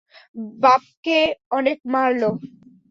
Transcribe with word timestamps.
বাবকে 0.59 1.17
অনেক 1.51 1.77
মারলো। 1.93 2.29